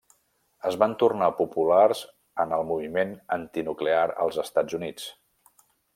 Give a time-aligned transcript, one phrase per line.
[0.69, 2.01] Es van tornar populars
[2.45, 5.07] en el moviment antinuclear als Estats Units.